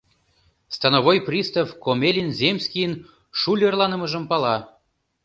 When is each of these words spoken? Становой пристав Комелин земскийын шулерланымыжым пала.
Становой 0.75 1.17
пристав 1.27 1.67
Комелин 1.85 2.29
земскийын 2.39 2.93
шулерланымыжым 3.39 4.23
пала. 4.29 4.57